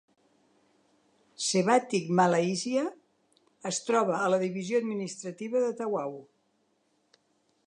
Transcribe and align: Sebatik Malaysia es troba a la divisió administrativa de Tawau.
Sebatik 1.47 2.09
Malaysia 2.21 2.87
es 3.73 3.83
troba 3.91 4.17
a 4.23 4.33
la 4.35 4.43
divisió 4.49 4.83
administrativa 4.85 5.67
de 5.69 5.73
Tawau. 5.83 6.21